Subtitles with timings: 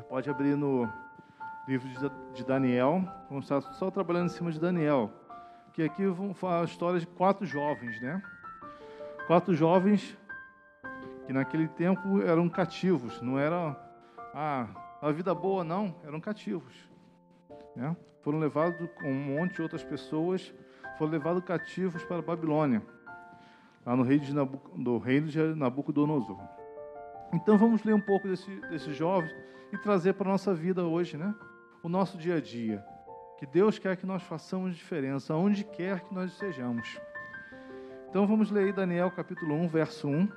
[0.00, 0.88] Pode abrir no
[1.66, 1.88] livro
[2.34, 3.04] de Daniel.
[3.28, 5.10] Vamos estar só trabalhando em cima de Daniel.
[5.72, 8.22] Que aqui vamos falar a história de quatro jovens, né?
[9.26, 10.16] Quatro jovens
[11.26, 13.76] que naquele tempo eram cativos, não era
[14.34, 14.66] ah,
[15.00, 16.74] a vida boa, não, eram cativos.
[17.74, 17.96] Né?
[18.22, 20.52] Foram levados com um monte de outras pessoas,
[20.98, 22.82] foram levados cativos para a Babilônia,
[23.84, 24.46] lá no reino
[24.76, 26.38] do reino de Nabucodonosor.
[27.32, 29.34] Então vamos ler um pouco desse, desses jovens
[29.72, 31.34] e trazer para a nossa vida hoje, né?
[31.82, 32.84] O nosso dia a dia.
[33.38, 37.00] Que Deus quer que nós façamos diferença, onde quer que nós estejamos.
[38.08, 40.28] Então vamos ler aí Daniel capítulo 1, verso 1.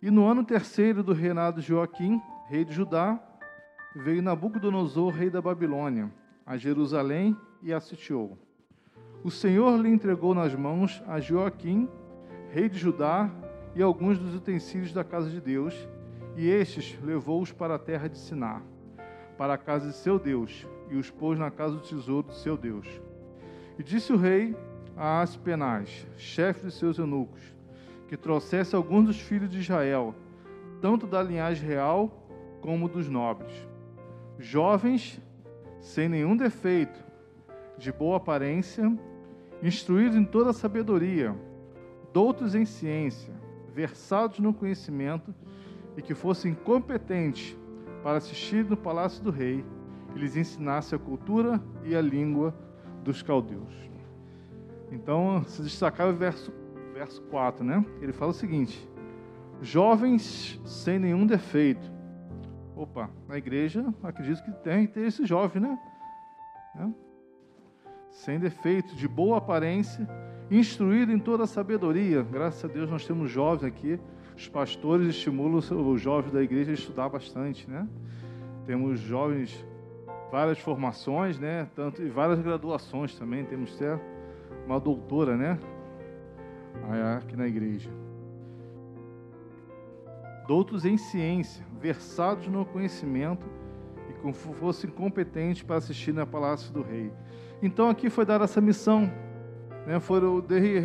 [0.00, 3.20] E no ano terceiro do reinado de Joaquim, rei de Judá,
[3.94, 6.10] veio Nabucodonosor, rei da Babilônia,
[6.46, 8.38] a Jerusalém e a sitiou.
[9.22, 11.88] O Senhor lhe entregou nas mãos a Joaquim,
[12.50, 13.30] rei de Judá,
[13.74, 15.88] e alguns dos utensílios da casa de Deus,
[16.36, 18.62] e estes levou-os para a terra de Siná,
[19.36, 22.56] para a casa de seu Deus, e os pôs na casa do tesouro de seu
[22.56, 22.86] Deus.
[23.78, 24.56] E disse o rei
[24.96, 27.42] a Aspenaz, chefe de seus eunucos,
[28.08, 30.14] que trouxesse alguns dos filhos de Israel,
[30.80, 32.24] tanto da linhagem real
[32.60, 33.52] como dos nobres,
[34.38, 35.20] jovens,
[35.80, 37.02] sem nenhum defeito,
[37.76, 38.96] de boa aparência,
[39.62, 41.34] instruídos em toda a sabedoria,
[42.12, 43.33] doutos em ciência,
[43.74, 45.34] versados no conhecimento
[45.96, 47.56] e que fossem competentes
[48.02, 49.64] para assistir no palácio do rei
[50.14, 52.54] e lhes ensinasse a cultura e a língua
[53.02, 53.74] dos caldeus.
[54.92, 56.52] Então, se destacava o verso,
[56.92, 57.84] verso 4, né?
[58.00, 58.88] Ele fala o seguinte:
[59.60, 61.92] jovens sem nenhum defeito.
[62.76, 65.78] Opa, na igreja acredito que tem ter esse jovem, né?
[66.76, 66.88] É?
[68.10, 70.08] Sem defeito, de boa aparência,
[70.50, 72.22] instruído em toda a sabedoria.
[72.22, 73.98] Graças a Deus nós temos jovens aqui.
[74.36, 77.86] Os pastores estimulam os jovens da igreja a estudar bastante, né?
[78.66, 79.64] Temos jovens,
[80.30, 81.68] várias formações, né?
[81.74, 83.44] Tanto e várias graduações também.
[83.44, 84.00] Temos até
[84.66, 85.58] uma doutora, né?
[87.16, 87.88] Aqui na igreja.
[90.48, 93.46] Doutos em ciência, versados no conhecimento
[94.10, 97.12] e como fossem competentes para assistir na palácio do rei.
[97.62, 99.10] Então aqui foi dada essa missão
[99.86, 100.42] né, foram,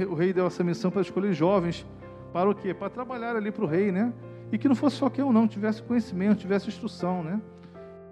[0.10, 1.86] o rei deu essa missão para escolher jovens
[2.34, 2.74] para o quê?
[2.74, 4.14] Para trabalhar ali para o rei, né?
[4.52, 7.42] E que não fosse só que eu não, tivesse conhecimento, tivesse instrução, né?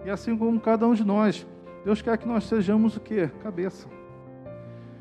[0.05, 1.45] E assim como cada um de nós,
[1.83, 3.29] Deus quer que nós sejamos o quê?
[3.43, 3.87] Cabeça.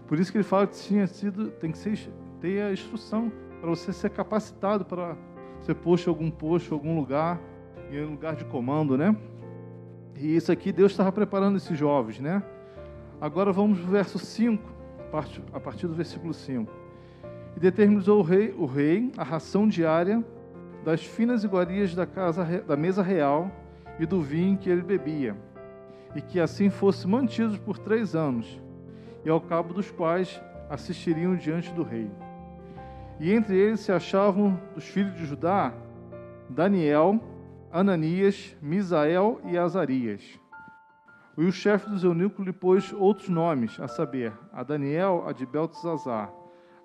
[0.07, 1.99] Por isso que ele fala que tinha sido, tem que ser,
[2.41, 3.31] ter a instrução
[3.61, 5.17] para você ser capacitado para
[5.61, 7.41] ser posto em algum posto, algum lugar,
[7.91, 9.17] em lugar de comando, né?
[10.15, 12.43] E isso aqui Deus estava preparando esses jovens, né?
[13.21, 14.76] Agora vamos para o verso 5
[15.53, 16.71] a partir do versículo 5.
[17.57, 20.25] E determinou o rei, o rei a ração diária
[20.85, 23.51] das finas iguarias da, casa, da mesa real
[23.99, 25.37] e do vinho que ele bebia,
[26.15, 28.61] e que assim fosse mantidos por três anos,
[29.25, 30.41] e ao cabo dos quais
[30.71, 32.11] assistiriam diante do rei.
[33.19, 35.73] E entre eles se achavam dos filhos de Judá
[36.49, 37.21] Daniel,
[37.73, 40.39] Ananias, Misael e Azarias.
[41.39, 45.45] E o chefe dos eunucos lhe pôs outros nomes, a saber, a Daniel, a de
[45.45, 46.33] Beltesazar,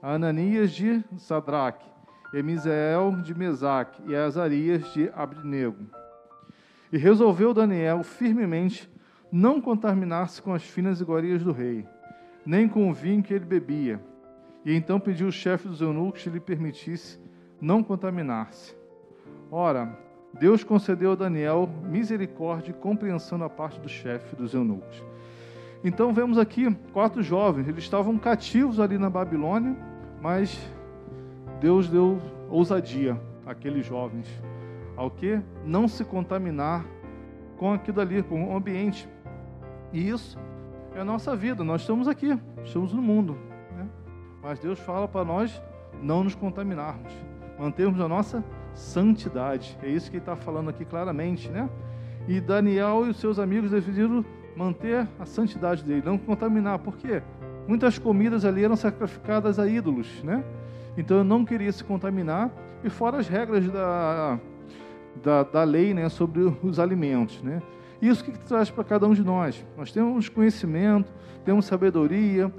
[0.02, 1.90] a Ananias de Sadraque,
[2.34, 5.86] e Misael de Mesaque, e a Azarias de Abednego.
[6.92, 8.92] E resolveu Daniel firmemente
[9.32, 11.88] não contaminar-se com as finas iguarias do rei,
[12.46, 14.02] nem com o vinho que ele bebia.
[14.66, 17.18] E então pediu o chefe dos eunucos que lhe permitisse
[17.62, 18.76] não contaminar-se.
[19.50, 19.98] Ora,
[20.40, 25.04] Deus concedeu a Daniel misericórdia e compreensão da parte do chefe dos eunucos.
[25.84, 29.76] Então vemos aqui quatro jovens, eles estavam cativos ali na Babilônia,
[30.22, 30.60] mas
[31.60, 32.20] Deus deu
[32.50, 34.28] ousadia àqueles jovens,
[34.96, 36.86] ao que não se contaminar
[37.58, 39.10] com aquilo ali, com o ambiente.
[39.92, 40.38] E isso
[40.96, 41.64] é a nossa vida.
[41.64, 43.38] Nós estamos aqui, estamos no mundo,
[43.76, 43.88] né?
[44.42, 45.62] mas Deus fala para nós
[46.02, 47.12] não nos contaminarmos,
[47.60, 49.78] mantermos a nossa santidade.
[49.82, 51.70] É isso que ele está falando aqui claramente, né?
[52.28, 54.24] E Daniel e os seus amigos decidiram
[54.56, 56.80] manter a santidade dele, não contaminar.
[56.80, 57.22] Por quê?
[57.68, 60.44] Muitas comidas ali eram sacrificadas a ídolos, né?
[60.98, 62.52] Então eu não queria se contaminar,
[62.84, 64.40] e fora as regras da,
[65.24, 67.62] da, da lei né, sobre os alimentos, né?
[68.02, 69.64] Isso que traz para cada um de nós.
[69.78, 71.12] Nós temos conhecimento,
[71.46, 72.52] temos sabedoria,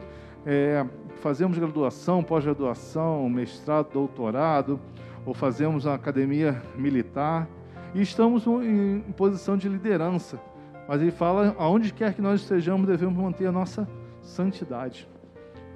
[0.46, 0.86] é,
[1.16, 4.78] fazemos graduação, pós-graduação, mestrado, doutorado,
[5.24, 7.48] ou fazemos uma academia militar
[7.94, 10.40] e estamos em posição de liderança.
[10.88, 13.88] Mas ele fala, aonde quer que nós estejamos, devemos manter a nossa
[14.20, 15.08] santidade.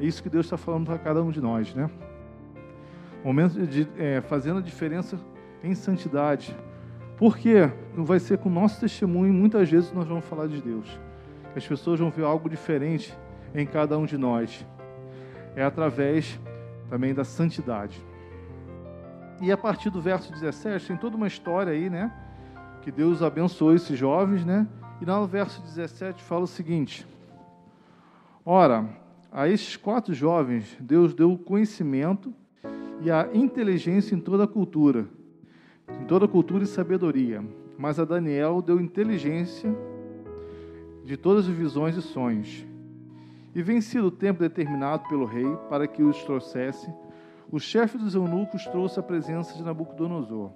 [0.00, 1.88] É isso que Deus está falando para cada um de nós, né?
[3.24, 5.18] Momento de é, fazendo a diferença
[5.62, 6.56] em santidade.
[7.16, 11.00] Porque vai ser com o nosso testemunho, muitas vezes nós vamos falar de Deus.
[11.54, 13.16] As pessoas vão ver algo diferente
[13.54, 14.66] em cada um de nós.
[15.54, 16.38] É através
[16.90, 18.04] também da santidade.
[19.40, 22.12] E a partir do verso 17, tem toda uma história aí, né?
[22.82, 24.66] Que Deus abençoou esses jovens, né?
[25.00, 27.06] E lá no verso 17 fala o seguinte:
[28.44, 28.88] Ora,
[29.30, 32.32] a estes quatro jovens, Deus deu conhecimento
[33.02, 35.06] e a inteligência em toda a cultura,
[36.00, 37.44] em toda a cultura e sabedoria.
[37.78, 39.70] Mas a Daniel deu inteligência
[41.04, 42.64] de todas as visões e sonhos.
[43.54, 46.90] E vencido o tempo determinado pelo rei para que os trouxesse,
[47.50, 50.50] o chefe dos eunucos trouxe a presença de Nabucodonosor.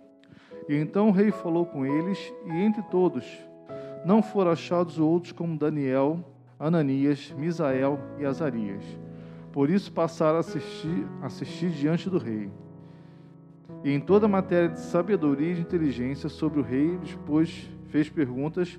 [0.68, 3.24] E então o rei falou com eles, e entre todos
[4.04, 6.24] não foram achados outros como Daniel,
[6.58, 8.82] Ananias, Misael e Azarias.
[9.52, 12.50] Por isso passaram a assistir, assistir diante do rei.
[13.82, 18.78] E em toda matéria de sabedoria e de inteligência sobre o rei, depois fez perguntas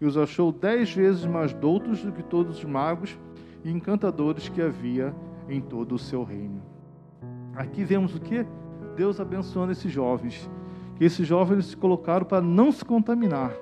[0.00, 3.18] e os achou dez vezes mais doutos do que todos os magos
[3.64, 5.14] e encantadores que havia
[5.48, 6.71] em todo o seu reino.
[7.54, 8.46] Aqui vemos o que?
[8.96, 10.48] Deus abençoando esses jovens.
[10.96, 13.52] Que esses jovens se colocaram para não se contaminar,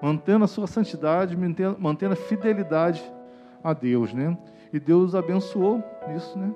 [0.00, 3.02] mantendo a sua santidade, mantendo, mantendo a fidelidade
[3.62, 4.36] a Deus, né?
[4.72, 5.82] E Deus abençoou
[6.16, 6.52] isso, né?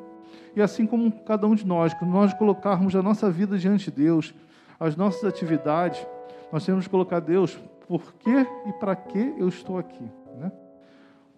[0.55, 4.02] E assim como cada um de nós, quando nós colocarmos a nossa vida diante de
[4.02, 4.35] Deus,
[4.81, 6.06] as nossas atividades,
[6.50, 8.31] nós temos que colocar Deus, por que
[8.67, 10.50] e para que eu estou aqui, né?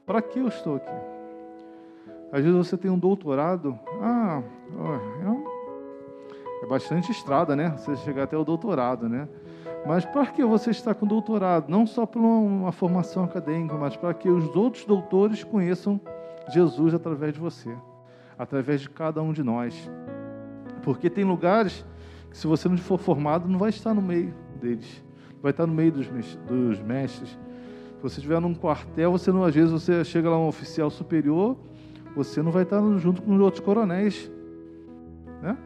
[0.06, 1.18] Para que eu estou aqui?
[2.31, 4.43] Às vezes você tem um doutorado, ah,
[6.63, 7.75] é, bastante estrada, né?
[7.79, 9.27] Você chegar até o doutorado, né?
[9.87, 11.71] Mas para que você está com doutorado?
[11.71, 15.99] Não só por uma formação acadêmica, mas para que os outros doutores conheçam
[16.53, 17.75] Jesus através de você,
[18.39, 19.91] através de cada um de nós.
[20.83, 21.85] Porque tem lugares
[22.31, 25.03] que, se você não for formado, não vai estar no meio deles,
[25.41, 26.07] vai estar no meio dos,
[26.47, 27.31] dos mestres.
[27.31, 31.57] Se você estiver num quartel, você não, às vezes você chega lá um oficial superior
[32.19, 34.29] você não vai estar junto com os outros coronéis.
[35.41, 35.56] Né?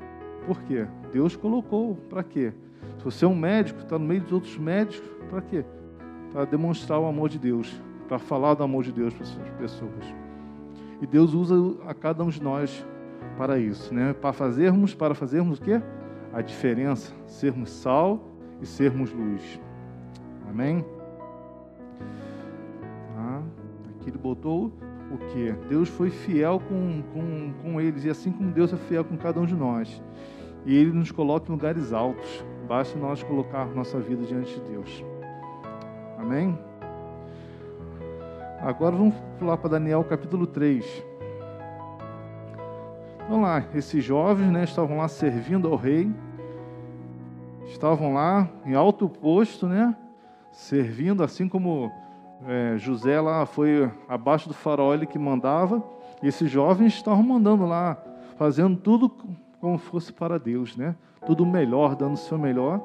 [0.46, 0.86] Por quê?
[1.10, 1.96] Deus colocou.
[2.10, 2.52] Para quê?
[2.98, 5.64] Se você é um médico, está no meio dos outros médicos, para quê?
[6.30, 10.14] Para demonstrar o amor de Deus, para falar do amor de Deus para as pessoas.
[11.00, 11.54] E Deus usa
[11.86, 12.86] a cada um de nós
[13.38, 14.12] para isso, né?
[14.12, 15.80] Para fazermos, para fazermos o quê?
[16.34, 18.28] A diferença, sermos sal
[18.60, 19.58] e sermos luz.
[20.50, 20.84] Amém?
[23.14, 23.42] Tá?
[23.96, 24.70] Aqui ele botou
[25.12, 25.52] o que?
[25.68, 29.38] Deus foi fiel com, com, com eles, e assim como Deus é fiel com cada
[29.38, 30.02] um de nós.
[30.64, 32.44] E Ele nos coloca em lugares altos.
[32.66, 35.04] Basta nós colocar nossa vida diante de Deus.
[36.16, 36.58] Amém?
[38.60, 41.04] Agora vamos pular para Daniel capítulo 3.
[43.28, 46.10] Vamos lá, esses jovens né, estavam lá servindo ao rei,
[47.66, 49.96] estavam lá em alto posto, né,
[50.50, 51.90] servindo, assim como
[52.46, 55.82] é, José lá foi abaixo do faraó, ele que mandava,
[56.22, 57.96] e esses jovens estavam mandando lá,
[58.36, 59.10] fazendo tudo
[59.60, 60.96] como fosse para Deus, né?
[61.24, 62.80] Tudo melhor, dando o seu melhor.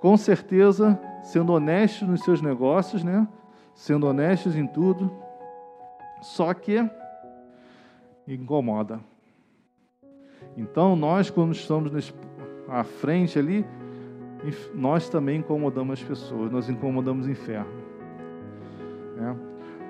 [0.00, 3.26] Com certeza, sendo honestos nos seus negócios, né?
[3.74, 5.12] Sendo honestos em tudo.
[6.20, 6.88] Só que
[8.26, 9.00] incomoda.
[10.56, 12.12] Então, nós, quando estamos
[12.68, 13.64] à frente ali,
[14.74, 17.81] nós também incomodamos as pessoas, nós incomodamos o inferno.
[19.16, 19.36] Né?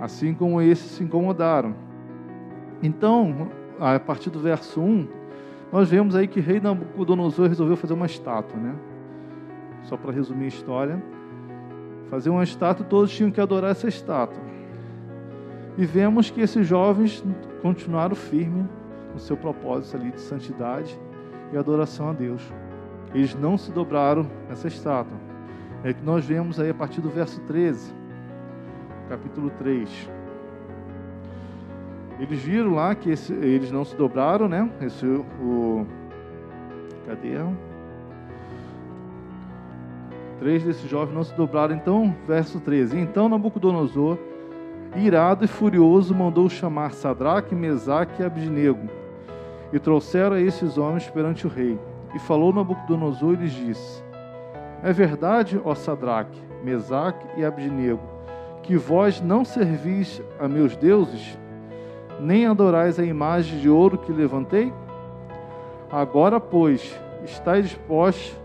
[0.00, 1.74] Assim como esses se incomodaram.
[2.82, 3.48] Então,
[3.78, 5.08] a partir do verso 1,
[5.72, 8.74] nós vemos aí que rei Nabucodonosor resolveu fazer uma estátua, né?
[9.84, 11.02] Só para resumir a história.
[12.10, 14.42] Fazer uma estátua, todos tinham que adorar essa estátua.
[15.78, 17.24] E vemos que esses jovens
[17.62, 18.66] continuaram firmes
[19.14, 20.98] no seu propósito ali de santidade
[21.52, 22.42] e adoração a Deus.
[23.14, 25.16] Eles não se dobraram essa estátua.
[25.82, 28.01] É que nós vemos aí a partir do verso 13
[29.12, 30.10] capítulo 3.
[32.18, 34.70] Eles viram lá que esse, eles não se dobraram, né?
[34.80, 35.86] Esse, o,
[37.06, 37.34] cadê?
[40.38, 41.74] Três desses jovens não se dobraram.
[41.74, 42.98] Então, verso 13.
[42.98, 44.16] Então Nabucodonosor,
[44.96, 48.88] irado e furioso, mandou chamar Sadraque, Mesaque e Abidnego.
[49.74, 51.78] E trouxeram a esses homens perante o rei.
[52.14, 54.02] E falou Nabucodonosor e lhes disse:
[54.82, 58.11] É verdade, ó Sadraque, Mesaque e Abidnego,
[58.62, 61.38] que vós não servis a meus deuses,
[62.20, 64.72] nem adorais a imagem de ouro que levantei?
[65.90, 68.38] Agora, pois, estáis dispostos,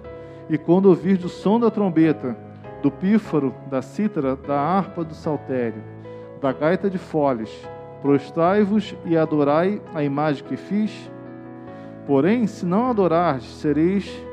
[0.50, 2.36] e quando ouvirdes o som da trombeta,
[2.82, 5.84] do pífaro, da cítara, da harpa, do saltério,
[6.42, 7.52] da gaita de foles,
[8.02, 11.12] prostrai-vos e adorai a imagem que fiz?
[12.06, 14.26] Porém, se não adorardes, sereis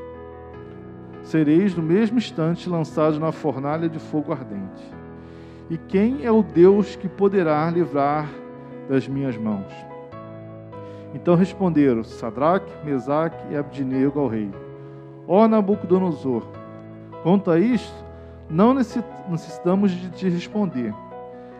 [1.24, 4.82] sereis no mesmo instante lançados na fornalha de fogo ardente.
[5.70, 8.28] E quem é o Deus que poderá livrar
[8.88, 9.72] das minhas mãos?
[11.14, 14.50] Então responderam Sadraque, Mesaque e Abdinego ao rei:
[15.26, 16.42] Ó Nabucodonosor,
[17.22, 18.04] quanto a isto,
[18.50, 20.92] não necessitamos de te responder.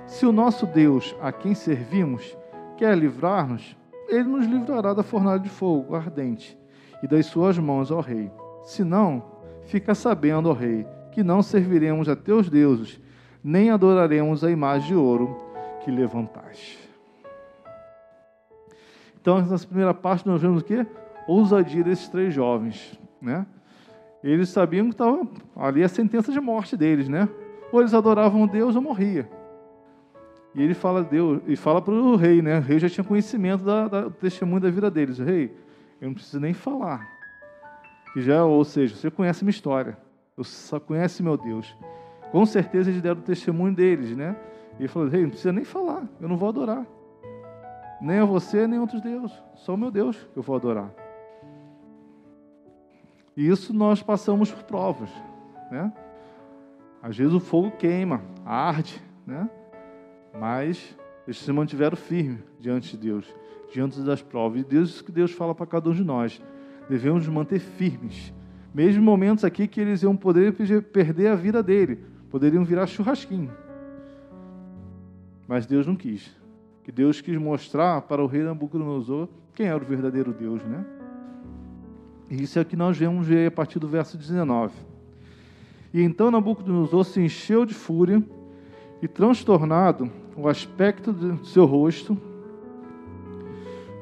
[0.06, 2.36] Se o nosso Deus, a quem servimos,
[2.76, 3.74] quer livrar-nos,
[4.08, 6.58] ele nos livrará da fornalha de fogo ardente
[7.02, 8.30] e das suas mãos, ó rei.
[8.64, 9.22] Se não,
[9.62, 13.00] fica sabendo, ó rei, que não serviremos a teus deuses,
[13.44, 15.36] nem adoraremos a imagem de ouro
[15.84, 16.78] que levantaste.
[19.20, 20.86] Então, nessa primeira parte, nós vemos o quê?
[21.28, 23.46] Ousadia desses três jovens, né?
[24.22, 27.28] Eles sabiam que estava ali a sentença de morte deles, né?
[27.70, 29.28] Ou eles adoravam Deus ou morria.
[30.54, 32.58] E ele fala Deus e fala para o rei, né?
[32.58, 35.18] O rei já tinha conhecimento da, da, do testemunho da vida deles.
[35.18, 35.54] Rei,
[36.00, 37.06] eu não preciso nem falar.
[38.12, 39.98] Que já, ou seja, você conhece minha história.
[40.36, 41.76] Você só conhece meu Deus.
[42.34, 44.34] Com certeza eles deram o testemunho deles, né?
[44.80, 46.02] E falou: Rei, não precisa nem falar.
[46.20, 46.84] Eu não vou adorar.
[48.00, 49.40] Nem a você, nem a outros deuses.
[49.54, 50.92] Só o meu Deus que eu vou adorar.
[53.36, 55.10] E isso nós passamos por provas.
[55.70, 55.92] Né?
[57.00, 59.48] Às vezes o fogo queima, arde, né?
[60.36, 60.98] mas
[61.28, 63.32] eles se mantiveram firmes diante de Deus,
[63.72, 64.60] diante das provas.
[64.60, 66.42] E Deus que Deus fala para cada um de nós.
[66.88, 68.34] Devemos nos manter firmes.
[68.74, 73.52] Mesmo momentos aqui que eles iam poder perder a vida dele, poderiam virar churrasquinho.
[75.46, 76.34] Mas Deus não quis
[76.82, 80.84] que Deus quis mostrar para o rei Nabucodonosor quem era o verdadeiro Deus, né?
[82.28, 84.74] E isso é o que nós vemos a partir do verso 19.
[85.92, 88.20] E então Nabucodonosor se encheu de fúria
[89.00, 92.18] e, transtornado, o aspecto do seu rosto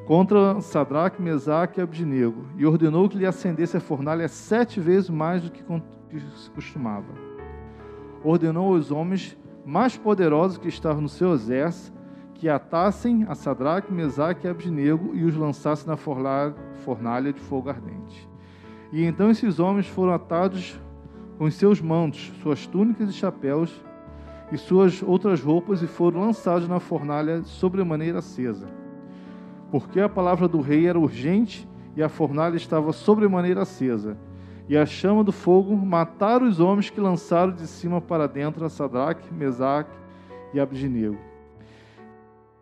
[0.07, 5.43] contra Sadraque, Mesaque e Abdinego, e ordenou que lhe acendesse a fornalha sete vezes mais
[5.43, 5.63] do que
[6.35, 7.32] se costumava.
[8.23, 11.93] Ordenou aos homens mais poderosos que estavam no seu exército
[12.35, 18.27] que atassem a Sadraque, Mesaque e Abdinego e os lançassem na fornalha de fogo ardente.
[18.91, 20.77] E então esses homens foram atados
[21.37, 23.73] com seus mantos, suas túnicas e chapéus
[24.51, 28.67] e suas outras roupas e foram lançados na fornalha sobremaneira acesa.
[29.71, 34.17] Porque a palavra do rei era urgente e a fornalha estava sobremaneira acesa.
[34.67, 38.69] E a chama do fogo mataram os homens que lançaram de cima para dentro a
[38.69, 39.91] Sadraque, Mesaque
[40.53, 41.17] e Abdinego.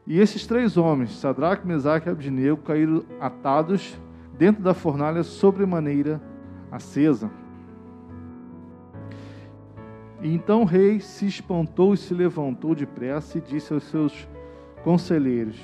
[0.07, 3.99] E esses três homens, Sadraque, Mesaque e Abdinego, caíram atados
[4.37, 6.19] dentro da fornalha sobremaneira
[6.71, 7.29] acesa.
[10.21, 14.27] E então o rei se espantou e se levantou depressa e disse aos seus
[14.83, 15.59] conselheiros: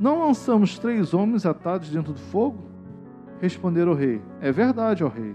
[0.00, 2.58] Não lançamos três homens atados dentro do fogo?
[3.40, 5.34] Responderam o rei: É verdade, ó rei.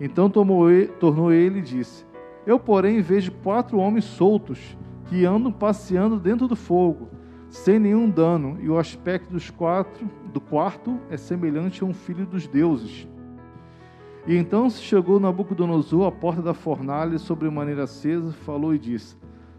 [0.00, 0.66] Então tomou,
[0.98, 2.06] tornou ele e disse:
[2.46, 4.76] Eu, porém, vejo quatro homens soltos
[5.06, 7.08] que andam passeando dentro do fogo
[7.50, 12.24] sem nenhum dano, e o aspecto dos quatro, do quarto é semelhante a um filho
[12.24, 13.08] dos deuses.
[14.26, 19.16] E então se chegou Nabucodonosor à porta da fornalha, sobre maneira acesa, falou e disse: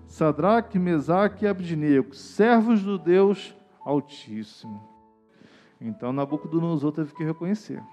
[0.07, 4.81] Sadraque, Mesaque e Abdinego, servos do Deus Altíssimo.
[5.79, 7.83] Então Nabucodonosor teve que reconhecer,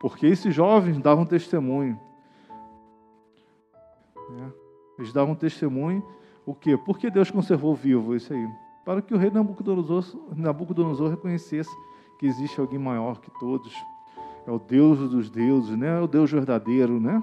[0.00, 2.00] porque esses jovens davam testemunho.
[4.30, 4.52] Né?
[4.98, 6.04] Eles davam testemunho,
[6.44, 6.76] o quê?
[6.76, 8.48] Porque Deus conservou vivo isso aí
[8.84, 10.04] para que o rei Nabucodonosor,
[10.34, 11.70] Nabucodonosor reconhecesse
[12.18, 13.72] que existe alguém maior que todos.
[14.46, 15.98] É o Deus dos deuses, né?
[15.98, 16.98] é o Deus verdadeiro.
[16.98, 17.22] Né?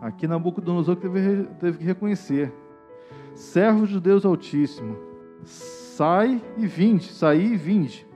[0.00, 2.52] Aqui Nabucodonosor teve, teve que reconhecer.
[3.34, 4.96] Servos do Deus Altíssimo,
[5.44, 8.06] sai e vinde, saí e vinde.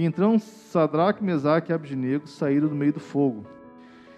[0.00, 3.44] E então Sadraque, Mesaque e Abdinego saíram do meio do fogo.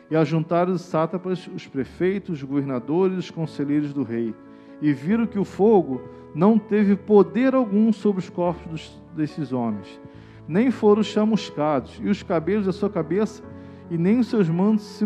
[0.08, 4.32] E ajuntaram os sátrapas, os prefeitos, os governadores, os conselheiros do rei.
[4.80, 6.00] E viram que o fogo
[6.36, 10.00] não teve poder algum sobre os corpos dos, desses homens,
[10.46, 13.42] nem foram chamuscados, e os cabelos da sua cabeça
[13.90, 15.04] e nem os seus mantos se,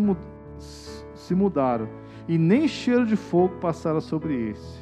[1.14, 1.88] se mudaram,
[2.28, 4.78] e nem cheiro de fogo passara sobre esse.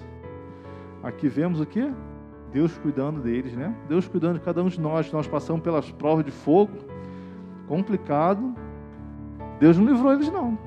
[1.04, 1.88] Aqui vemos o que?
[2.54, 3.75] Deus cuidando deles, né?
[3.87, 5.12] Deus cuidando de cada um de nós.
[5.12, 6.73] Nós passamos pelas provas de fogo,
[7.68, 8.54] complicado.
[9.61, 10.58] Deus não livrou eles, não.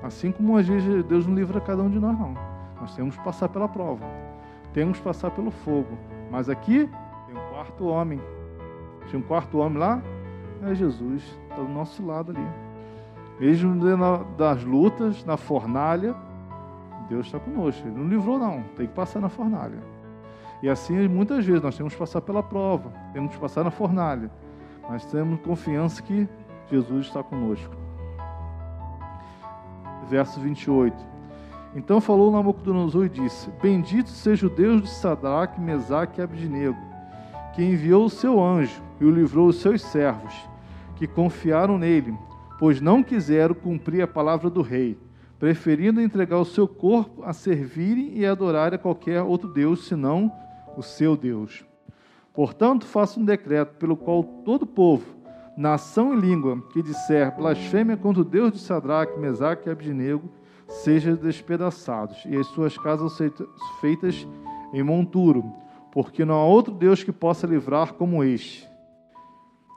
[0.00, 2.36] Assim como às vezes Deus não livra cada um de nós, não.
[2.80, 4.22] Nós temos que passar pela prova
[4.72, 5.98] temos que passar pelo fogo.
[6.30, 6.88] Mas aqui
[7.26, 8.20] tem um quarto homem.
[9.08, 10.02] Tinha um quarto homem lá,
[10.62, 12.46] é Jesus, está do nosso lado ali.
[13.38, 13.74] Mesmo
[14.36, 16.14] das lutas, na fornalha,
[17.08, 17.86] Deus está conosco.
[17.86, 18.62] Ele não livrou, não.
[18.76, 19.78] Tem que passar na fornalha.
[20.62, 24.30] E assim, muitas vezes, nós temos que passar pela prova, temos que passar na fornalha.
[24.88, 26.28] Mas temos confiança que
[26.70, 27.76] Jesus está conosco.
[30.08, 30.94] verso 28.
[31.74, 36.76] Então falou Nabucodonosor e disse: Bendito seja o Deus de Sadraque, Mesaque e Abidnego,
[37.54, 40.34] que enviou o seu anjo e o livrou os seus servos,
[40.96, 42.14] que confiaram nele,
[42.58, 44.98] pois não quiseram cumprir a palavra do rei,
[45.38, 50.30] preferindo entregar o seu corpo a servirem e adorarem a qualquer outro Deus, senão
[50.76, 51.64] o seu Deus.
[52.32, 55.04] Portanto, faça um decreto pelo qual todo povo,
[55.56, 60.30] nação e língua que disser blasfêmia contra o Deus de Sadraque, Mesaque e Abidnego,
[60.66, 63.18] sejam despedaçados, e as suas casas
[63.80, 64.26] feitas
[64.72, 65.44] em monturo,
[65.92, 68.66] porque não há outro Deus que possa livrar como este.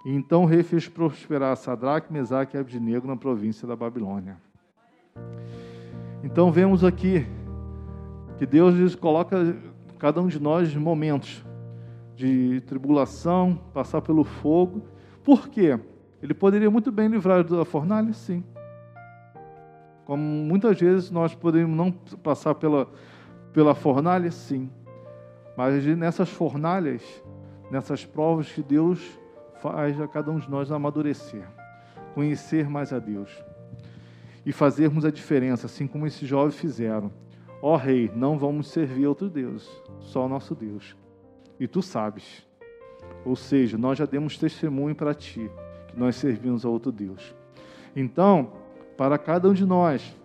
[0.06, 4.38] E então o rei fez prosperar Sadraque, Mesaque e Abidnego na província da Babilônia.
[6.24, 7.28] Então vemos aqui
[8.38, 9.38] que Deus coloca
[10.06, 11.44] cada um de nós momentos
[12.16, 14.86] de tribulação, passar pelo fogo.
[15.24, 15.80] Por quê?
[16.22, 18.14] Ele poderia muito bem livrar da fornalha?
[18.14, 18.44] Sim.
[20.06, 22.88] Como muitas vezes nós podemos não passar pela,
[23.52, 24.30] pela fornalha?
[24.30, 24.70] Sim.
[25.58, 27.02] Mas nessas fornalhas,
[27.72, 29.02] nessas provas que Deus
[29.60, 31.48] faz a cada um de nós amadurecer,
[32.14, 33.44] conhecer mais a Deus
[34.46, 37.12] e fazermos a diferença, assim como esses jovens fizeram.
[37.62, 40.96] Ó oh, Rei, não vamos servir outro Deus, só o nosso Deus.
[41.60, 42.46] E tu sabes.
[43.24, 45.50] Ou seja, nós já demos testemunho para ti
[45.88, 47.34] que nós servimos a outro Deus.
[47.96, 48.52] Então,
[48.98, 50.16] para cada um de nós.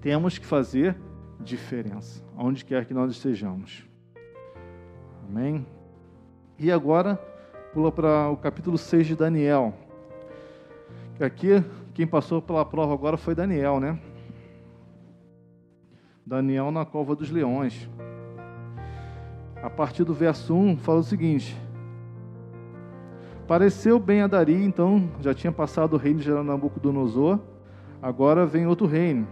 [0.00, 0.96] Temos que fazer
[1.40, 3.86] diferença, onde quer que nós estejamos.
[5.28, 5.64] Amém?
[6.58, 7.16] E agora,
[7.72, 9.74] pula para o capítulo 6 de Daniel.
[11.20, 11.62] Aqui,
[11.94, 13.98] quem passou pela prova agora foi Daniel, né?
[16.26, 17.88] Daniel na cova dos leões.
[19.62, 21.56] A partir do verso 1, fala o seguinte:
[23.46, 27.38] Pareceu bem a Dari, então já tinha passado o reino de Nabucodonosor
[28.02, 29.26] Agora vem outro reino.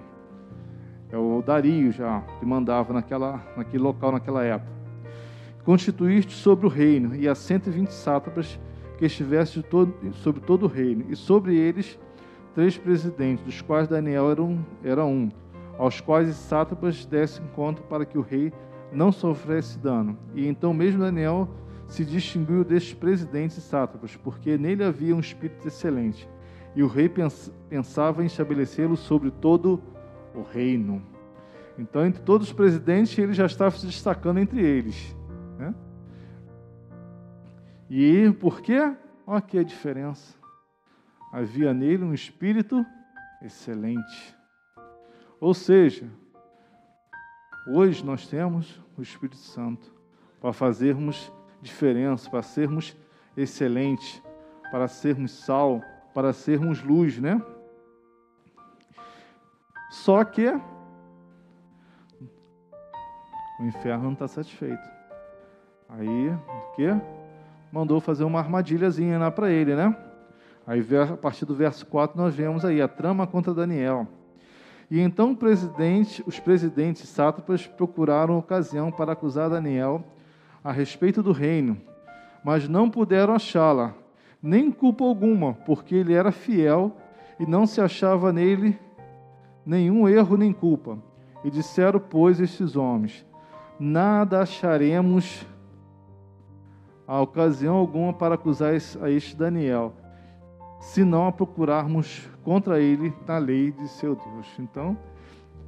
[1.11, 4.73] É o Dario já, que mandava naquela, naquele local naquela época.
[5.65, 8.59] Constituíste sobre o reino e as 120 sátrapas
[8.99, 11.99] que estivesse todo, sobre todo o reino, e sobre eles
[12.55, 15.29] três presidentes, dos quais Daniel era um, era um
[15.79, 18.53] aos quais os sátrapas dessem conta para que o rei
[18.93, 20.17] não sofresse dano.
[20.35, 21.49] E então mesmo Daniel
[21.89, 26.29] se distinguiu destes presidentes e sátrapas, porque nele havia um espírito excelente
[26.75, 27.09] e o rei
[27.69, 29.81] pensava em estabelecê-lo sobre todo
[30.35, 31.03] o reino.
[31.79, 35.17] Então, entre todos os presidentes, ele já estava se destacando entre eles.
[35.59, 35.75] Né?
[37.89, 38.81] E por quê?
[39.27, 40.37] Olha aqui a diferença.
[41.33, 42.85] Havia nele um espírito
[43.43, 44.37] excelente.
[45.45, 46.09] Ou seja,
[47.67, 49.93] hoje nós temos o Espírito Santo
[50.41, 51.31] para fazermos
[51.61, 52.97] diferença, para sermos
[53.37, 54.23] excelentes,
[54.71, 55.83] para sermos sal,
[56.15, 57.43] para sermos luz, né?
[59.91, 60.49] Só que
[63.61, 64.89] o inferno não está satisfeito.
[65.91, 66.89] Aí, o que?
[67.71, 69.95] Mandou fazer uma armadilhazinha lá para ele, né?
[70.67, 74.09] Aí, a partir do verso 4, nós vemos aí a trama contra Daniel.
[74.91, 80.05] E então presidente, os presidentes sátrapas procuraram ocasião para acusar Daniel
[80.63, 81.81] a respeito do reino,
[82.45, 83.95] mas não puderam achá-la,
[84.43, 86.93] nem culpa alguma, porque ele era fiel
[87.39, 88.79] e não se achava nele
[89.65, 90.99] nenhum erro nem culpa.
[91.43, 93.25] E disseram, pois, estes homens:
[93.79, 95.47] Nada acharemos
[97.07, 99.93] a ocasião alguma para acusar a este Daniel,
[100.85, 104.47] se não a procurarmos contra ele na lei de seu Deus.
[104.59, 104.97] Então,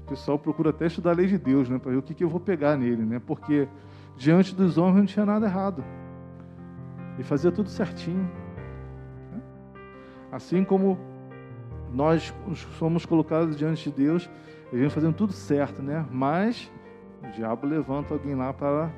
[0.05, 2.22] o pessoal procura até estudar a lei de Deus, né, para ver o que, que
[2.22, 3.20] eu vou pegar nele, né?
[3.26, 3.66] Porque
[4.16, 5.83] diante dos homens não tinha nada errado.
[7.18, 8.31] E fazia tudo certinho.
[10.31, 10.98] Assim como
[11.92, 12.33] nós
[12.79, 14.31] somos colocados diante de Deus,
[14.70, 16.07] e vem fazendo tudo certo, né?
[16.11, 16.70] Mas
[17.24, 18.92] o diabo levanta alguém lá para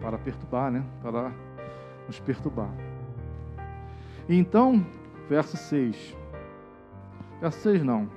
[0.00, 0.82] para perturbar, né?
[1.02, 1.30] Para
[2.08, 2.89] nos perturbar.
[4.32, 4.86] Então,
[5.28, 6.16] verso 6.
[7.40, 8.08] Verso 6 não.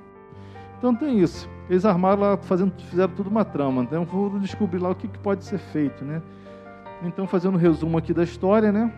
[0.78, 1.48] Então tem isso.
[1.68, 3.82] Eles armaram lá, fazendo, fizeram tudo uma trama.
[3.82, 6.22] Então vou descobrir lá o que, que pode ser feito, né?
[7.02, 8.92] Então, fazendo um resumo aqui da história, né?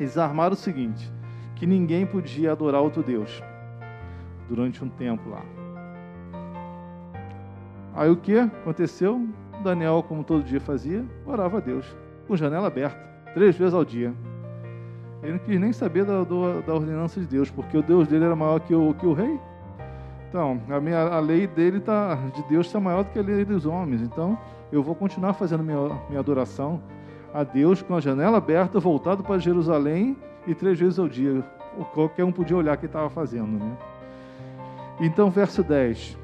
[0.00, 1.12] Eles armaram o seguinte:
[1.54, 3.42] que ninguém podia adorar outro Deus
[4.48, 5.42] durante um tempo lá.
[7.94, 9.26] Aí o que aconteceu?
[9.62, 12.98] Daniel, como todo dia fazia, orava a Deus, com janela aberta,
[13.34, 14.14] três vezes ao dia.
[15.22, 18.36] Ele não quis nem saber da, da ordenança de Deus, porque o Deus dele era
[18.36, 19.38] maior que o, que o rei.
[20.28, 23.44] Então, a, minha, a lei dele tá, de Deus está maior do que a lei
[23.44, 24.02] dos homens.
[24.02, 24.38] Então,
[24.70, 26.82] eu vou continuar fazendo minha, minha adoração
[27.32, 31.42] a Deus com a janela aberta, voltado para Jerusalém e três vezes ao dia.
[31.92, 33.76] Qualquer um podia olhar o que estava fazendo, né?
[35.00, 36.16] Então, verso 10.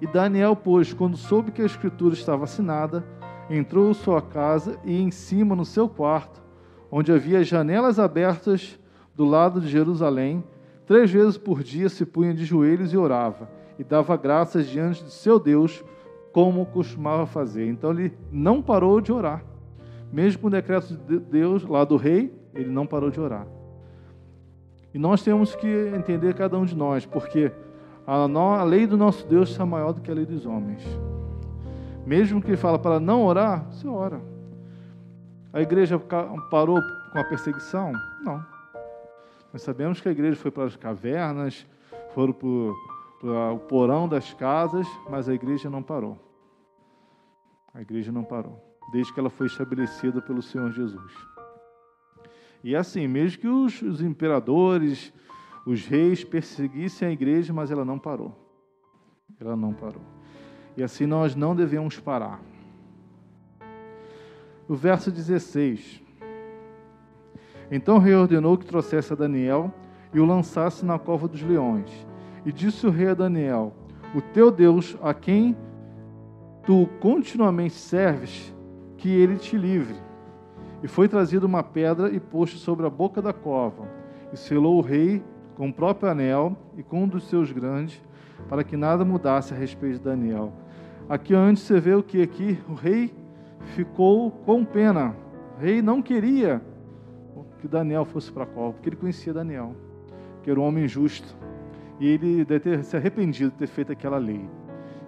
[0.00, 3.04] E Daniel, pois, quando soube que a escritura estava assinada,
[3.50, 6.42] entrou em sua casa e em cima, no seu quarto,
[6.90, 8.78] onde havia janelas abertas
[9.14, 10.42] do lado de Jerusalém,
[10.86, 15.10] três vezes por dia se punha de joelhos e orava, e dava graças diante de
[15.10, 15.84] seu Deus,
[16.32, 17.66] como costumava fazer.
[17.66, 19.44] Então ele não parou de orar.
[20.12, 23.46] Mesmo com o decreto de Deus, lá do rei, ele não parou de orar.
[24.94, 27.52] E nós temos que entender cada um de nós, porque
[28.06, 30.82] a, lei do nosso Deus está maior do que a lei dos homens.
[32.06, 34.37] Mesmo que ele fala para não orar, você ora.
[35.58, 36.80] A igreja parou
[37.12, 37.90] com a perseguição?
[38.22, 38.46] Não.
[39.52, 41.66] Nós sabemos que a igreja foi para as cavernas,
[42.14, 46.16] foram para o porão das casas, mas a igreja não parou.
[47.74, 51.12] A igreja não parou, desde que ela foi estabelecida pelo Senhor Jesus.
[52.62, 55.12] E assim, mesmo que os, os imperadores,
[55.66, 58.32] os reis perseguissem a igreja, mas ela não parou.
[59.40, 60.02] Ela não parou.
[60.76, 62.40] E assim nós não devemos parar.
[64.68, 66.02] O verso 16.
[67.70, 69.72] Então reordenou que trouxesse a Daniel
[70.12, 71.90] e o lançasse na cova dos leões.
[72.44, 73.72] E disse o rei a Daniel:
[74.14, 75.56] O teu Deus, a quem
[76.64, 78.54] tu continuamente serves,
[78.98, 79.96] que ele te livre.
[80.82, 83.88] E foi trazida uma pedra e posto sobre a boca da cova.
[84.32, 85.22] E selou o rei
[85.56, 88.00] com o próprio anel e com um dos seus grandes,
[88.48, 90.52] para que nada mudasse a respeito de Daniel.
[91.08, 93.12] Aqui antes você vê o que aqui o rei
[93.74, 95.14] ficou com pena.
[95.56, 96.62] O rei não queria
[97.60, 99.74] que Daniel fosse para a cova, porque ele conhecia Daniel,
[100.42, 101.36] que era um homem justo.
[102.00, 104.48] E ele deve ter se arrependido de ter feito aquela lei.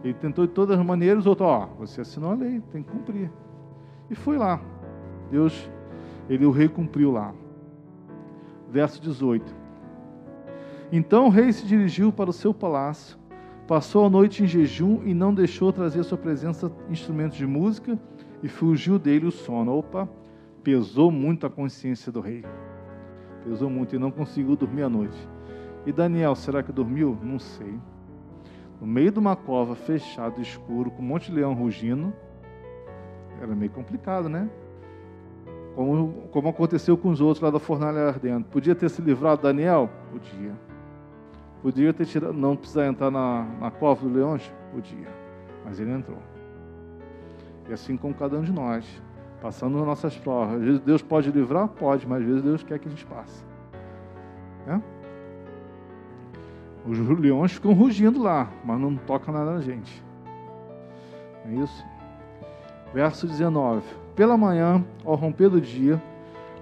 [0.02, 3.30] Ele tentou de todas as maneiras, outro, ó, você assinou a lei, tem que cumprir.
[4.08, 4.60] E foi lá.
[5.30, 5.70] Deus,
[6.28, 7.32] ele o rei cumpriu lá.
[8.68, 9.54] Verso 18.
[10.90, 13.19] Então o rei se dirigiu para o seu palácio,
[13.70, 17.96] passou a noite em jejum e não deixou trazer à sua presença instrumentos de música
[18.42, 19.72] e fugiu dele o sono.
[19.78, 20.08] Opa,
[20.60, 22.44] pesou muito a consciência do rei.
[23.44, 25.16] Pesou muito e não conseguiu dormir à noite.
[25.86, 27.16] E Daniel, será que dormiu?
[27.22, 27.78] Não sei.
[28.80, 32.12] No meio de uma cova fechada, escuro, com um monte de leão rugindo,
[33.40, 34.50] era meio complicado, né?
[35.76, 38.46] Como, como aconteceu com os outros lá da fornalha ardendo.
[38.46, 39.88] Podia ter se livrado Daniel?
[40.10, 40.69] Podia.
[41.62, 44.52] Podia ter tirado, não precisar entrar na, na cova dos leões?
[44.72, 45.08] Podia.
[45.64, 46.18] Mas ele entrou.
[47.68, 48.84] E assim como cada um de nós,
[49.42, 50.56] passando nas nossas provas.
[50.56, 51.68] Às vezes Deus pode livrar?
[51.68, 53.44] Pode, mas às vezes Deus quer que a gente passe.
[54.66, 54.80] É?
[56.86, 60.02] Os leões ficam rugindo lá, mas não tocam nada na gente.
[61.46, 61.84] É isso?
[62.92, 63.82] Verso 19.
[64.16, 66.02] Pela manhã, ao romper do dia,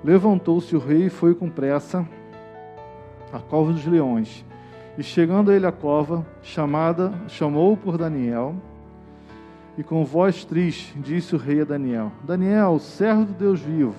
[0.02, 2.06] levantou-se o rei e foi com pressa
[3.32, 4.44] à cova dos leões.
[4.98, 8.56] E chegando ele a cova, chamada, chamou por Daniel,
[9.78, 13.94] e com voz triste disse o rei a Daniel: Daniel, servo do Deus vivo,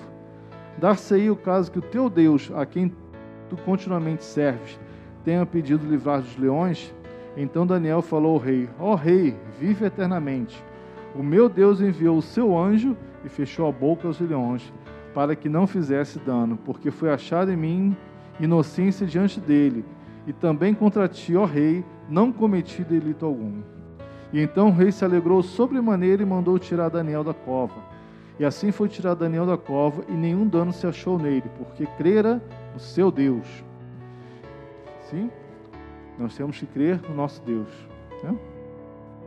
[0.76, 2.92] dar-se-ei o caso que o teu Deus, a quem
[3.48, 4.78] tu continuamente serves,
[5.24, 6.94] tenha pedido livrar dos leões?
[7.34, 10.62] Então Daniel falou ao rei: Ó oh, rei, vive eternamente.
[11.14, 14.70] O meu Deus enviou o seu anjo e fechou a boca aos leões,
[15.14, 17.96] para que não fizesse dano, porque foi achado em mim
[18.38, 19.82] inocência diante dele
[20.30, 23.62] e também contra ti, ó rei, não cometi delito algum.
[24.32, 27.74] E então o rei se alegrou sobremaneira e mandou tirar Daniel da cova.
[28.38, 32.40] E assim foi tirado Daniel da cova, e nenhum dano se achou nele, porque crera
[32.72, 33.44] no seu Deus.
[35.10, 35.28] Sim?
[36.16, 37.68] Nós temos que crer no nosso Deus.
[38.22, 38.32] Né?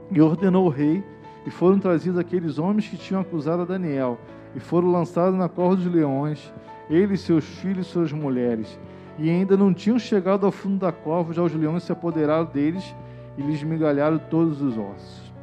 [0.10, 1.04] E ordenou o rei,
[1.46, 4.18] e foram trazidos aqueles homens que tinham acusado a Daniel,
[4.56, 6.54] e foram lançados na cova dos leões,
[6.90, 8.80] ele, seus filhos e suas mulheres
[9.18, 12.96] e ainda não tinham chegado ao fundo da cova, já os leões se apoderaram deles
[13.38, 15.34] e lhes migalharam todos os ossos.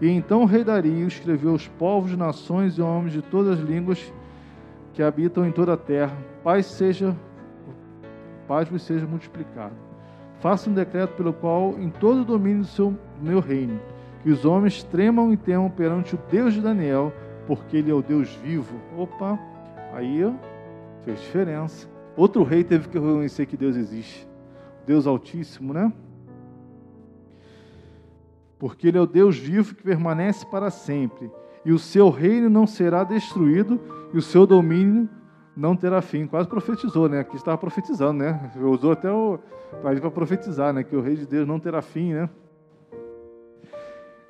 [0.00, 4.12] E então o rei Dario escreveu aos povos, nações e homens de todas as línguas
[4.94, 7.14] que habitam em toda a terra: paz seja,
[8.48, 9.74] paz vos seja multiplicado.
[10.40, 13.78] Faça um decreto pelo qual, em todo o domínio do seu meu reino,
[14.22, 17.12] que os homens tremam e temam perante o Deus de Daniel,
[17.46, 18.74] porque ele é o Deus vivo.
[18.96, 19.38] Opa,
[19.92, 20.20] aí
[21.04, 21.89] fez diferença.
[22.16, 24.28] Outro rei teve que reconhecer que Deus existe.
[24.86, 25.92] Deus Altíssimo, né?
[28.58, 31.30] Porque Ele é o Deus vivo que permanece para sempre.
[31.64, 33.80] E o seu reino não será destruído
[34.12, 35.08] e o seu domínio
[35.56, 36.26] não terá fim.
[36.26, 37.20] Quase profetizou, né?
[37.20, 38.50] Aqui estava profetizando, né?
[38.56, 39.38] Usou até o
[39.80, 40.82] para profetizar, né?
[40.82, 42.28] Que o rei de Deus não terá fim, né?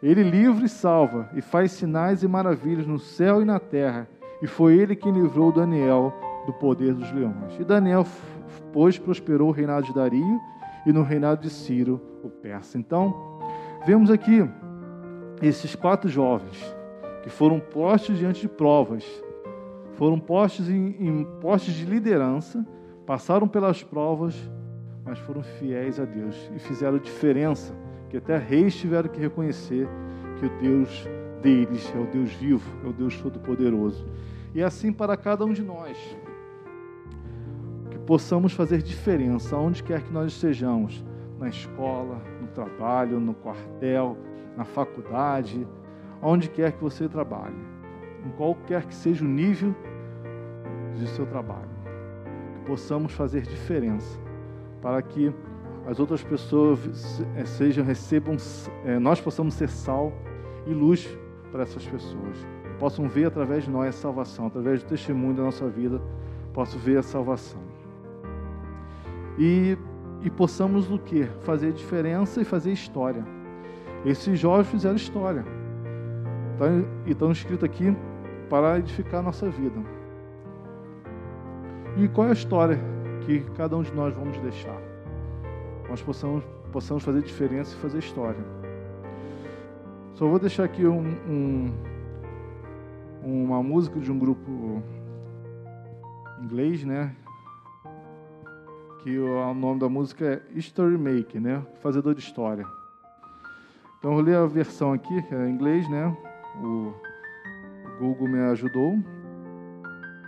[0.03, 4.09] Ele livra e salva, e faz sinais e maravilhas no céu e na terra.
[4.40, 6.12] E foi ele quem livrou Daniel
[6.51, 7.59] do poder dos leões.
[7.59, 8.05] E Daniel,
[8.73, 10.41] pois, prosperou o reinado de Dario
[10.85, 12.77] e no reinado de Ciro, o persa.
[12.77, 13.15] Então,
[13.87, 14.49] vemos aqui
[15.41, 16.59] esses quatro jovens
[17.23, 19.05] que foram postos diante de provas,
[19.93, 22.67] foram postos em, em postos de liderança,
[23.07, 24.35] passaram pelas provas,
[25.05, 27.75] mas foram fiéis a Deus e fizeram diferença,
[28.09, 29.89] que até reis tiveram que reconhecer
[30.39, 31.07] que o Deus
[31.43, 34.07] deles é o Deus vivo, é o Deus todo-poderoso.
[34.55, 35.97] E é assim para cada um de nós
[38.11, 41.05] possamos fazer diferença onde quer que nós estejamos
[41.38, 44.18] na escola, no trabalho, no quartel,
[44.57, 45.64] na faculdade,
[46.20, 47.55] onde quer que você trabalhe,
[48.27, 49.73] em qualquer que seja o nível
[50.96, 51.70] de seu trabalho,
[52.55, 54.18] que possamos fazer diferença
[54.83, 55.33] para que
[55.87, 58.37] as outras pessoas eh, sejam recebam,
[58.85, 60.12] é, nós possamos ser sal
[60.66, 61.09] e luz
[61.53, 62.44] para essas pessoas,
[62.81, 66.03] possam ver através de nós a salvação, através do testemunho da nossa vida,
[66.53, 67.69] possam ver a salvação
[69.40, 69.79] e,
[70.22, 71.24] e possamos o que?
[71.40, 73.24] Fazer diferença e fazer história.
[74.05, 75.42] Esses jovens fizeram história.
[76.59, 76.66] Tá,
[77.07, 77.96] e estão escritos aqui
[78.50, 79.81] para edificar a nossa vida.
[81.96, 82.79] E qual é a história
[83.24, 84.79] que cada um de nós vamos deixar?
[85.88, 88.44] Nós possamos, possamos fazer diferença e fazer história.
[90.12, 91.72] Só vou deixar aqui um, um,
[93.24, 94.83] uma música de um grupo
[96.42, 97.16] inglês, né?
[99.03, 101.63] Que o nome da música é History Maker, né?
[101.81, 102.67] Fazedor de história.
[103.99, 106.17] Então eu ler a versão aqui, que é em inglês, né?
[106.63, 106.93] O
[107.99, 108.99] Google me ajudou.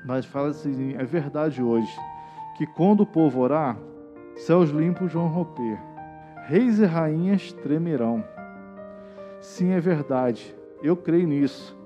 [0.06, 1.92] Mas fala assim: é verdade hoje
[2.56, 3.76] que quando o povo orar,
[4.36, 5.78] céus limpos vão romper,
[6.46, 8.24] reis e rainhas tremerão.
[9.40, 11.76] Sim, é verdade, eu creio nisso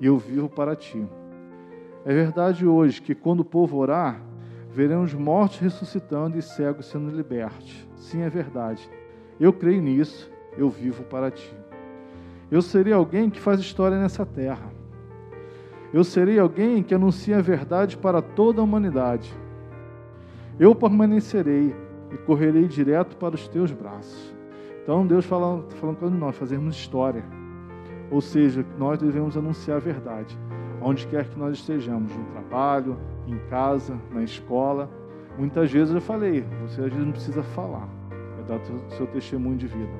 [0.00, 1.06] e eu vivo para ti.
[2.04, 4.20] É verdade hoje que quando o povo orar,
[4.76, 7.88] veremos mortos ressuscitando e cegos sendo libertos.
[7.96, 8.86] Sim, é verdade.
[9.40, 11.50] Eu creio nisso, eu vivo para ti.
[12.50, 14.70] Eu serei alguém que faz história nessa terra.
[15.94, 19.32] Eu serei alguém que anuncia a verdade para toda a humanidade.
[20.60, 21.74] Eu permanecerei
[22.12, 24.34] e correrei direto para os teus braços.
[24.82, 27.24] Então Deus fala, falando com nós, fazermos história.
[28.10, 30.38] Ou seja, nós devemos anunciar a verdade,
[30.82, 34.90] onde quer que nós estejamos, no trabalho, em casa, na escola.
[35.38, 37.88] Muitas vezes eu falei, você às vezes não precisa falar,
[38.38, 39.92] é dar o seu testemunho de vida.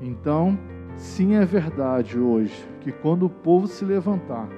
[0.00, 0.58] Então,
[0.96, 4.48] sim é verdade hoje que quando o povo se levantar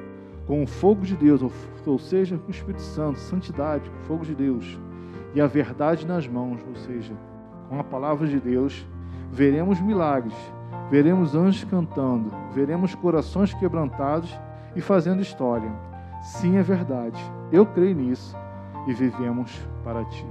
[0.47, 1.43] com o fogo de Deus,
[1.85, 4.79] ou seja, com o Espírito Santo, santidade, com o fogo de Deus,
[5.35, 7.13] e a verdade nas mãos, ou seja,
[7.69, 8.87] com a palavra de Deus,
[9.31, 10.35] veremos milagres,
[10.91, 14.35] veremos anjos cantando, veremos corações quebrantados
[14.75, 15.71] e fazendo história.
[16.23, 17.21] Sim, é verdade.
[17.51, 18.37] Eu creio nisso
[18.87, 20.27] e vivemos para ti.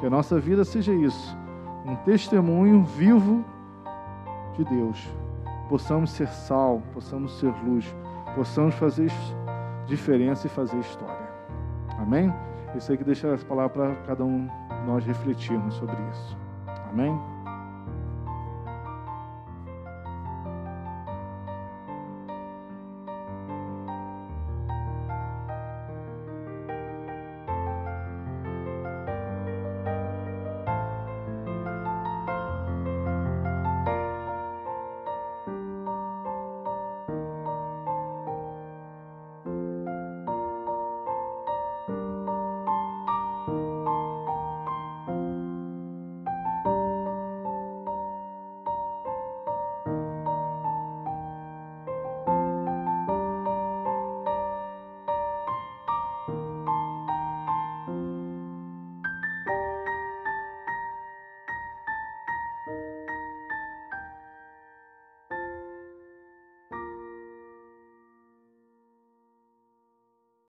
[0.00, 1.36] Que a nossa vida seja isso,
[1.86, 3.44] um testemunho vivo
[4.56, 5.08] de Deus.
[5.68, 7.94] Possamos ser sal, possamos ser luz,
[8.34, 9.10] possamos fazer
[9.86, 11.30] diferença e fazer história.
[11.98, 12.32] Amém?
[12.74, 14.48] Isso aí que deixa essa palavra para cada um
[14.86, 16.36] nós refletirmos sobre isso.
[16.90, 17.18] Amém?